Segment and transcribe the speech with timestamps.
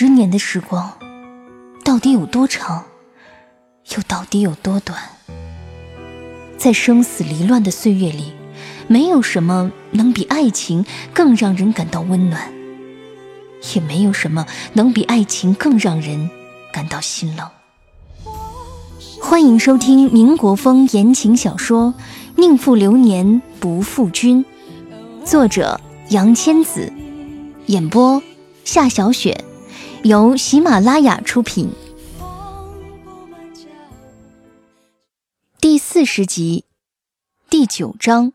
[0.00, 0.96] 十年的时光，
[1.84, 2.84] 到底有多长，
[3.96, 4.96] 又到底有多短？
[6.56, 8.32] 在生死离乱的岁月里，
[8.86, 12.48] 没有什么能比爱情更让人感到温暖，
[13.74, 16.30] 也没有什么能比爱情更让人
[16.72, 17.48] 感到心冷。
[19.20, 21.92] 欢迎收听民国风言情小说
[22.40, 24.44] 《宁负流年不负君》，
[25.26, 25.80] 作者
[26.10, 26.92] 杨千子，
[27.66, 28.22] 演播
[28.64, 29.44] 夏小雪，
[30.08, 31.68] 由喜马拉雅出品。
[35.60, 36.64] 第四十集，
[37.50, 38.32] 第九章：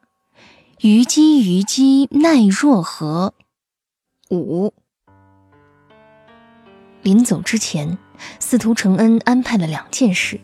[0.82, 3.34] 虞姬虞姬奈若何？
[4.30, 4.72] 五。
[7.02, 7.98] 临走之前，
[8.40, 10.40] 司徒承恩安排了两件事。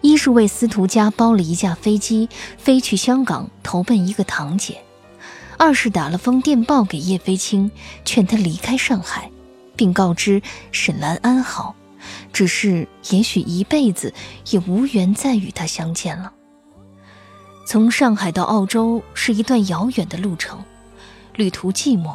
[0.00, 4.76] 一是为司徒家包了一架飞机，飞去香港投奔一个堂姐；
[5.58, 7.70] 二是打了封电报给叶飞青，
[8.06, 9.30] 劝他离开上海，
[9.78, 11.74] 并告知沈兰安好，
[12.32, 14.12] 只是也许一辈子
[14.50, 16.32] 也无缘再与他相见了。
[17.66, 20.62] 从上海到澳洲是一段遥远的路程，
[21.36, 22.14] 旅途寂寞。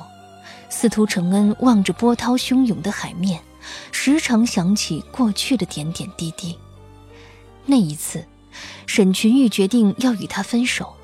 [0.70, 3.40] 司徒承恩望着波涛汹涌的海面，
[3.92, 6.58] 时常想起过去的点点滴滴。
[7.66, 8.26] 那一次，
[8.88, 10.96] 沈群玉决定要与他分手。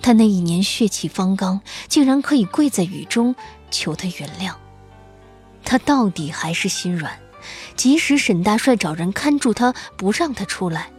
[0.00, 3.34] 他那一年血气方刚，竟然可以跪在雨中
[3.70, 4.54] 求他原谅。
[5.72, 7.18] 他到底还是心软，
[7.76, 10.90] 即使沈大帅找人看住他，不让他出来，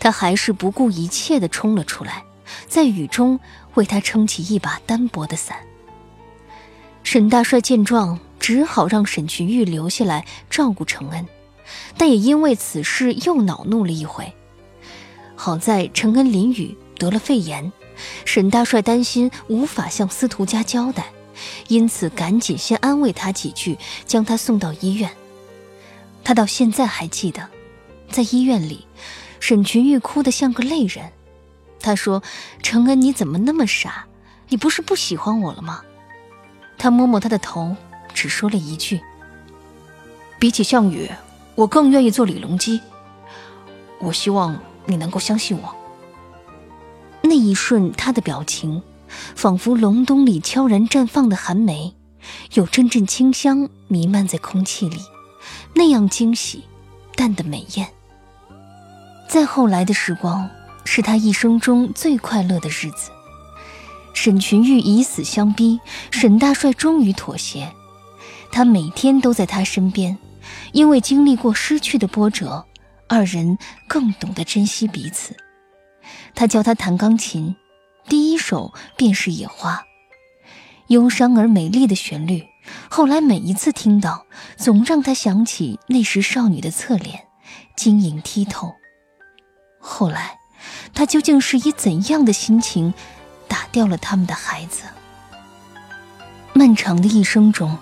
[0.00, 2.24] 他还是不顾一切地冲了出来，
[2.66, 3.38] 在雨中
[3.74, 5.58] 为他撑起一把单薄的伞。
[7.04, 11.24] 沈大帅见状，只好让沈群玉留下来照顾承恩。
[11.96, 14.34] 但也因为此事又恼怒了一回。
[15.36, 17.72] 好在承恩淋雨得了肺炎，
[18.24, 21.12] 沈大帅担心无法向司徒家交代，
[21.68, 25.10] 因此赶紧先安慰他几句，将他送到医院。
[26.24, 27.48] 他到现在还记得，
[28.10, 28.86] 在医院里，
[29.40, 31.12] 沈群玉哭得像个泪人。
[31.80, 32.22] 他说
[32.62, 34.06] ：“陈恩，你怎么那么傻？
[34.48, 35.82] 你不是不喜欢我了吗？”
[36.76, 37.76] 他摸摸他的头，
[38.14, 39.00] 只说了一句
[40.38, 41.10] ：“比起项羽。”
[41.54, 42.80] 我更愿意做李隆基。
[43.98, 44.56] 我希望
[44.86, 45.74] 你能够相信我。
[47.20, 51.94] 那一瞬，他的表情仿佛隆冬里悄然绽放的寒梅，
[52.54, 54.98] 有阵阵清香弥漫在空气里，
[55.74, 56.64] 那样惊喜，
[57.14, 57.88] 淡得美艳。
[59.28, 60.48] 再后来的时光，
[60.84, 63.10] 是他一生中最快乐的日子。
[64.14, 65.78] 沈群玉以死相逼，
[66.10, 67.72] 沈大帅终于妥协，
[68.50, 70.18] 他每天都在他身边。
[70.72, 72.64] 因为经历过失去的波折，
[73.06, 75.36] 二人更懂得珍惜彼此。
[76.34, 77.54] 他教他弹钢琴，
[78.48, 79.74] 手便是《野花》，
[80.86, 82.46] 忧伤而美丽的旋律。
[82.88, 84.24] 后来每一次听到，
[84.56, 87.26] 总让他想起那时少女的侧脸，
[87.76, 88.74] 晶莹剔透。
[89.78, 90.38] 后来，
[90.94, 92.94] 他究竟是以怎样的心情
[93.46, 94.84] 打掉了他们的孩子？
[96.54, 97.76] 漫长的一生中。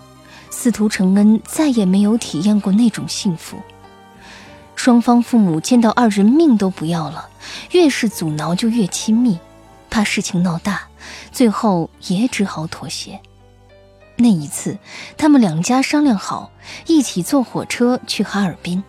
[0.50, 3.58] 司徒承恩再也没有体验过那种幸福。
[4.74, 7.28] 双方父母见到二人命都不要了，
[7.70, 9.38] 越是阻挠就越亲密，
[9.90, 10.88] 怕事情闹大，
[11.32, 13.20] 最后也只好妥协。
[14.16, 14.78] 那一次，
[15.16, 16.50] 他们两家商量好，
[16.86, 18.82] 一起坐火车去哈尔滨，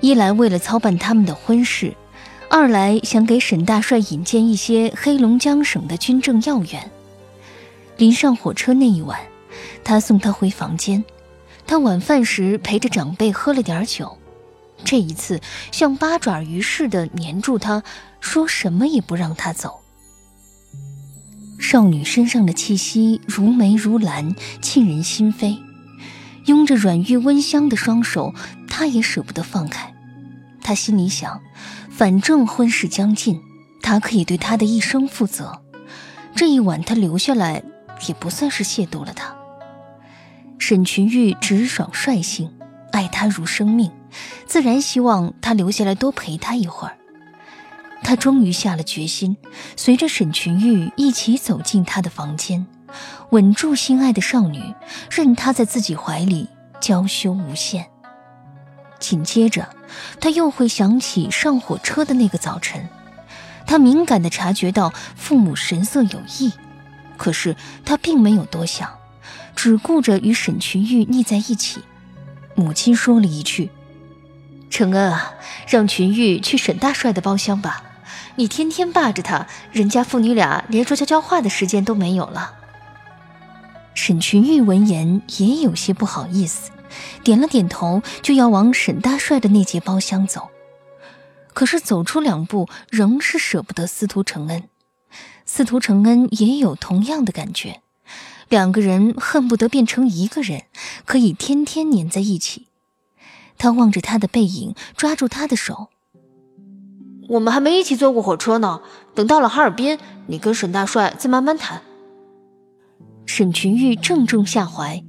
[0.00, 1.94] 一来为了操办他们的婚事，
[2.48, 6.90] 二来想给沈大帅引荐一些黑龙江省的军政要员。
[7.96, 9.18] 临上火车那一晚。
[9.82, 11.02] 他送她回房间，
[11.66, 14.18] 他晚饭时陪着长辈喝了点酒，
[14.84, 15.40] 这一次
[15.72, 17.82] 像八爪鱼似的黏住她，
[18.20, 19.80] 说什么也不让她走。
[21.58, 25.58] 少女身上的气息如梅如兰，沁人心扉。
[26.46, 28.32] 拥着软玉温香的双手，
[28.68, 29.92] 他也舍不得放开。
[30.62, 31.40] 他心里想，
[31.90, 33.40] 反正婚事将近，
[33.82, 35.60] 他可以对他的一生负责。
[36.34, 37.62] 这一晚他留下来，
[38.06, 39.34] 也不算是亵渎了他。
[40.58, 42.50] 沈群玉直爽率性，
[42.92, 43.90] 爱他如生命，
[44.46, 46.96] 自然希望他留下来多陪他一会儿。
[48.08, 49.36] 他终于下了决心，
[49.76, 52.66] 随着沈群玉一起走进他的房间，
[53.32, 54.74] 稳住心爱的少女，
[55.10, 56.48] 任她在自己怀里
[56.80, 57.86] 娇羞无限。
[58.98, 59.68] 紧接着，
[60.22, 62.88] 他又会想起上火车的那个早晨，
[63.66, 66.50] 他敏感地察觉到父母神色有异，
[67.18, 68.90] 可是他并没有多想。
[69.54, 71.82] 只顾着与沈群玉腻在一起，
[72.54, 73.70] 母亲说了一句
[74.70, 75.34] ：“承恩啊，
[75.66, 77.82] 让群玉去沈大帅的包厢吧，
[78.38, 82.54] 你天天霸着他，人家父女俩连说悄悄话的时间都没有了。”
[83.94, 86.70] 沈群玉闻言也有些不好意思，
[87.24, 90.50] 点了点头，就要往沈大帅的那节包厢走。
[91.52, 94.68] 可是走出两步，仍是舍不得司徒承恩。
[95.44, 97.82] 司徒承恩也有同样的感觉，
[98.48, 100.66] 两个人恨不得变成一个人，
[101.04, 102.68] 可以天天黏在一起。
[103.58, 105.88] 他望着他的背影，抓住他的手。
[107.28, 108.80] 我们还没一起坐过火车呢，
[109.14, 111.82] 等到了哈尔滨，你跟沈大帅再慢慢谈。
[113.26, 115.04] 沈群玉正中下怀，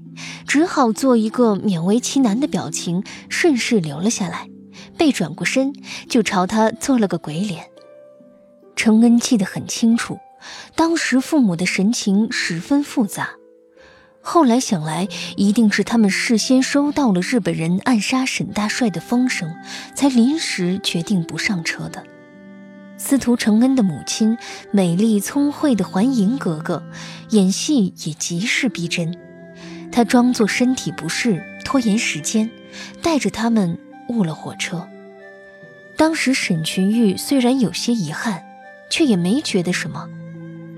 [0.46, 4.50] 只好做一个勉为其难的表情，顺势留了下来，
[4.98, 5.74] 背转过身
[6.10, 7.68] 就朝他做了个鬼脸。
[8.76, 10.20] 程恩记得很清楚，
[10.76, 13.39] 当时父母的神情十分复杂。
[14.32, 19.56] 后来想来，一定是他们事先收到了日本人暗杀沈大帅的风声，
[19.96, 22.04] 才临时决定不上车的。
[22.96, 24.38] 司徒承恩的母亲，
[24.70, 26.84] 美丽聪慧的环莹格格，
[27.32, 29.18] 演戏也极是逼真。
[29.92, 32.52] 她装作身体不适，拖延时间，
[33.02, 33.80] 带着他们
[34.10, 34.88] 误了火车。
[35.98, 38.44] 当时沈群玉虽然有些遗憾，
[38.92, 40.08] 却也没觉得什么。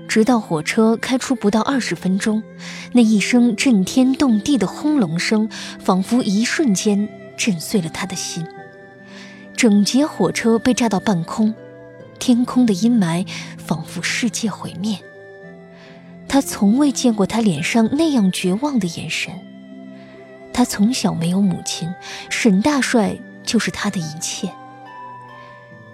[0.08, 2.42] 直到火车开出不到二十分钟，
[2.92, 8.46] 那一声震天动地的轰隆声，仿佛一瞬间震碎了他的心。
[9.56, 11.54] 整节火车被炸到半空，
[12.18, 13.26] 天空的阴霾
[13.56, 14.98] 仿佛世界毁灭。
[16.28, 19.32] 他从未见过他脸上那样绝望的眼神。
[20.52, 21.88] 他从小没有母亲，
[22.28, 24.50] 沈大帅就是他的一切。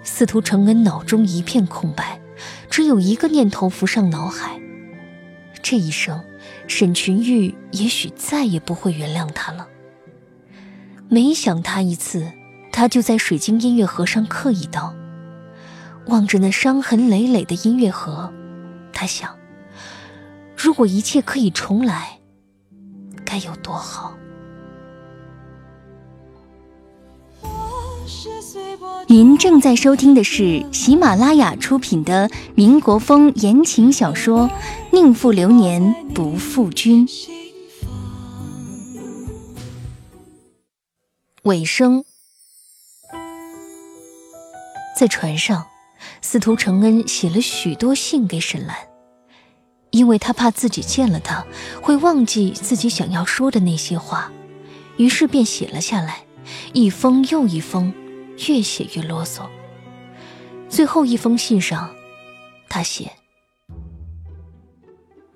[0.03, 2.19] 司徒承恩脑中一片空白。
[2.69, 4.59] 只有一个念头浮上脑海：
[5.61, 6.23] 这一生，
[6.67, 9.67] 沈群玉也许再也不会原谅他了。
[11.09, 12.31] 每想他一次，
[12.71, 14.93] 他就在水晶音乐盒上刻一刀。
[16.07, 18.33] 望着那伤痕累累的音乐盒，
[18.91, 19.37] 他想：
[20.55, 22.19] 如果一切可以重来，
[23.25, 24.15] 该有多好。
[29.07, 34.47] 您正在收听的是喜马拉雅出品的民国风言情小说
[34.91, 37.07] 《宁负流年不负君》
[41.43, 42.03] 尾声。
[44.95, 45.65] 在船上，
[46.21, 48.75] 司徒承恩写了许多信给沈兰，
[49.91, 51.45] 因为他怕自己见了他
[51.81, 54.31] 会忘记自己想要说的那些话，
[54.97, 56.25] 于是便写了下来，
[56.73, 57.93] 一封又一封。
[58.47, 59.49] 越写越啰嗦。
[60.69, 61.93] 最后一封信上，
[62.69, 63.11] 他写：“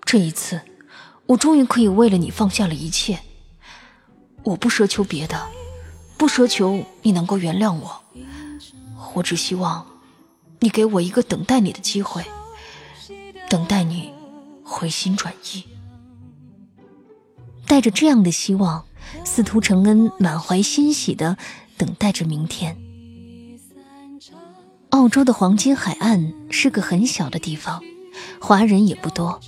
[0.05, 0.61] 这一次，
[1.25, 3.19] 我终于可以为了你放下了一切。
[4.43, 5.47] 我不奢求别的，
[6.17, 8.03] 不奢求你能够原谅我，
[9.15, 9.85] 我只希望
[10.59, 12.23] 你给我一个等待你的机会，
[13.49, 14.13] 等待你
[14.63, 15.63] 回心转意。”
[17.65, 18.85] 带着这样的希望，
[19.25, 21.37] 司徒承恩满怀欣喜的
[21.75, 22.77] 等待着明天。
[24.93, 27.81] 澳洲的黄金海岸是个很小的地方，
[28.39, 29.39] 华人也不多。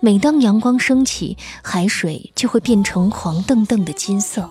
[0.00, 4.50] 每当阳光升起，海水就会变成黄澄澄的金色。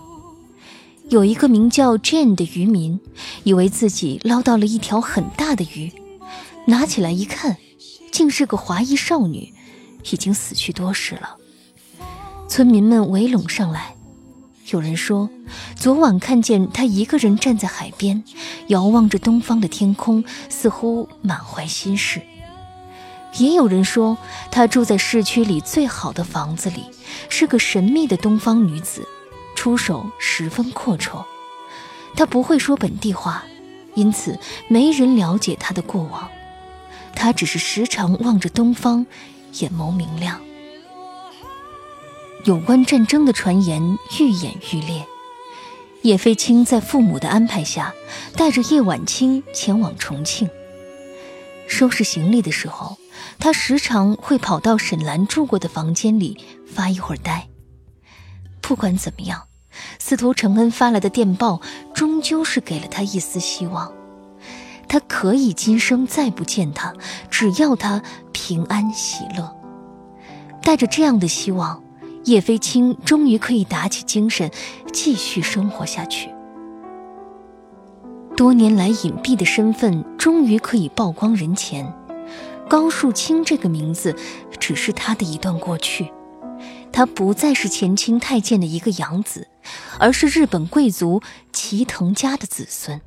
[1.10, 2.98] 有一个名叫 Jane 的渔民，
[3.44, 5.92] 以为自己捞到了一条很大的鱼，
[6.68, 7.58] 拿起来一看，
[8.10, 9.54] 竟是个华裔少女，
[10.14, 11.36] 已经死去多时了。
[12.48, 13.95] 村民们围拢上来。
[14.72, 15.30] 有人说，
[15.76, 18.24] 昨晚看见他一个人站在海边，
[18.68, 22.20] 遥望着东方的天空，似乎满怀心事。
[23.38, 24.18] 也有人说，
[24.50, 26.86] 他住在市区里最好的房子里，
[27.30, 29.08] 是个神秘的东方女子，
[29.56, 31.24] 出手十分阔绰。
[32.16, 33.44] 她不会说本地话，
[33.94, 36.28] 因此没人了解她的过往。
[37.14, 39.06] 她只是时常望着东方，
[39.60, 40.42] 眼眸明亮。
[42.46, 45.04] 有关战争的传言愈演愈烈。
[46.04, 47.92] 叶飞青在父母的安排下，
[48.36, 50.48] 带着叶晚清前往重庆。
[51.68, 52.98] 收拾行李的时候，
[53.40, 56.38] 他时常会跑到沈兰住过的房间里
[56.72, 57.48] 发一会儿呆。
[58.62, 59.48] 不管怎么样，
[59.98, 61.60] 司徒承恩发来的电报
[61.96, 63.92] 终究是给了他一丝希望。
[64.88, 66.94] 他可以今生再不见他，
[67.32, 69.52] 只要他平安喜乐。
[70.62, 71.84] 带着这样的希望。
[72.26, 74.50] 叶飞青终于可以打起精神，
[74.92, 76.30] 继续生活下去。
[78.36, 81.94] 多年来隐蔽的身份终于可以曝光人前。
[82.68, 84.16] 高树清这个名字，
[84.60, 86.12] 只是他的一段过去。
[86.92, 89.48] 他不再是前清太监的一个养子，
[90.00, 91.22] 而是日本贵族
[91.54, 93.00] 齐藤家的子孙。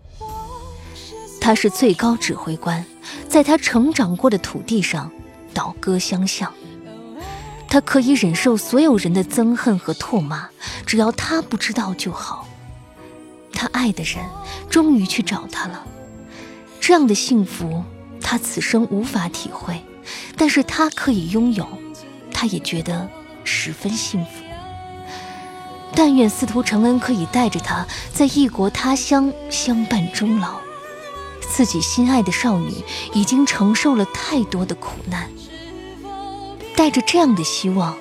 [1.40, 2.84] 他是最高指挥官，
[3.28, 5.10] 在他成长过的土地上，
[5.52, 6.52] 倒戈相向。
[7.68, 10.48] 他可以忍受所有人的憎恨和唾骂，
[10.86, 12.48] 只要他不知道就好。
[13.52, 14.24] 他爱的人
[14.70, 15.84] 终于去找他了，
[16.80, 17.84] 这样的幸福
[18.20, 19.82] 他此生无法体会，
[20.36, 21.66] 但是他可以拥有，
[22.32, 23.08] 他也觉得
[23.44, 24.30] 十分幸福。
[25.94, 30.58] 但愿司徒承恩可以带着他在异国他乡相伴终老。
[31.50, 32.72] 自己心爱的少女
[33.14, 35.28] 已经承受了太多的苦难，
[36.78, 37.98] 带着这样的希望，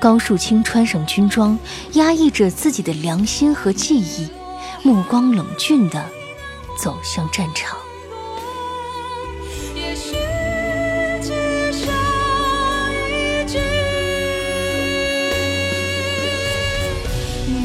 [0.00, 1.58] 高树清穿上军装，
[1.92, 4.26] 压抑着自己的良心和记忆，
[4.82, 6.02] 目光冷峻地
[6.78, 7.76] 走向战场。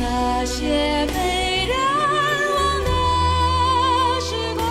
[0.01, 1.77] 那些被人
[2.53, 4.67] 忘的时光。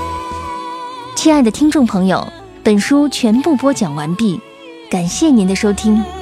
[1.17, 2.31] 亲爱的听众朋友，
[2.63, 4.39] 本书全部播讲完毕，
[4.91, 6.20] 感谢您的收听。